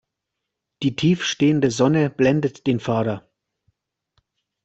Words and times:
Die 0.81 0.95
tief 0.95 1.23
stehende 1.23 1.69
Sonne 1.69 2.09
blendet 2.09 2.65
den 2.65 2.79
Fahrer. 2.79 3.29